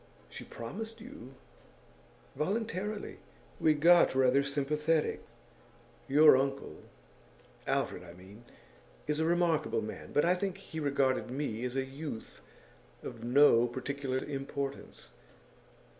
[0.31, 1.35] 'She promised you?'
[2.35, 3.19] 'Voluntarily.
[3.59, 5.23] We got rather sympathetic.
[6.07, 6.77] Your uncle
[7.67, 8.43] Alfred, I mean
[9.05, 12.41] is a remarkable man; but I think he regarded me as a youth
[13.03, 15.11] of no particular importance.